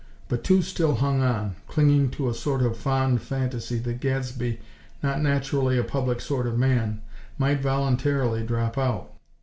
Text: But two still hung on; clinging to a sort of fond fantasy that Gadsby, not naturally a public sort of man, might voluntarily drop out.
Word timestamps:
But 0.29 0.43
two 0.43 0.63
still 0.63 0.95
hung 0.95 1.21
on; 1.21 1.57
clinging 1.67 2.09
to 2.17 2.27
a 2.27 2.33
sort 2.33 2.63
of 2.63 2.75
fond 2.75 3.21
fantasy 3.21 3.77
that 3.77 3.99
Gadsby, 3.99 4.59
not 5.03 5.21
naturally 5.21 5.77
a 5.77 5.83
public 5.83 6.21
sort 6.21 6.47
of 6.47 6.57
man, 6.57 7.03
might 7.37 7.61
voluntarily 7.61 8.43
drop 8.43 8.79
out. 8.79 9.13